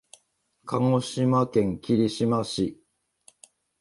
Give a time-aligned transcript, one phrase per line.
[0.65, 2.81] 鹿児島県霧島市